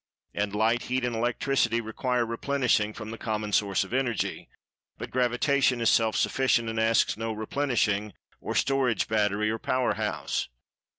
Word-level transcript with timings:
And 0.33 0.55
Light, 0.55 0.81
Heat 0.85 1.05
and 1.05 1.15
Electricity 1.15 1.79
require 1.79 2.25
replenishing 2.25 2.91
from 2.91 3.11
the 3.11 3.19
common 3.19 3.51
source 3.51 3.83
of 3.83 3.93
Energy, 3.93 4.49
but 4.97 5.11
Gravitation 5.11 5.79
is 5.79 5.91
self 5.91 6.15
sufficient 6.15 6.69
and 6.69 6.79
asks 6.79 7.17
no 7.17 7.31
replenishing 7.31 8.13
or 8.39 8.55
storage 8.55 9.07
battery 9.07 9.51
or 9.51 9.59
power 9.59 9.93
house. 9.93 10.49